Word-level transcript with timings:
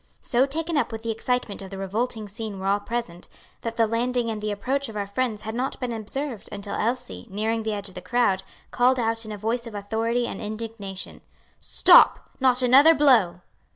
So 0.23 0.47
taken 0.47 0.77
up 0.77 0.91
with 0.91 1.03
the 1.03 1.11
excitement 1.11 1.61
of 1.61 1.69
the 1.69 1.77
revolting 1.77 2.27
scene 2.27 2.57
were 2.59 2.65
all 2.65 2.79
present, 2.79 3.27
that 3.61 3.77
the 3.77 3.85
landing 3.85 4.31
and 4.31 4.41
the 4.41 4.49
approach 4.49 4.89
of 4.89 4.97
our 4.97 5.05
friends 5.05 5.43
had 5.43 5.53
not 5.53 5.79
been 5.79 5.93
observed 5.93 6.49
until 6.51 6.73
Elsie, 6.73 7.27
nearing 7.29 7.61
the 7.61 7.73
edge 7.73 7.87
of 7.87 7.93
the 7.93 8.01
crowd, 8.01 8.41
called 8.71 8.99
out 8.99 9.25
in 9.25 9.31
a 9.31 9.37
voice 9.37 9.67
of 9.67 9.75
authority, 9.75 10.25
and 10.25 10.41
indignation, 10.41 11.21
"Stop! 11.59 12.31
not 12.39 12.63
another 12.63 12.95
blow!" 12.95 13.41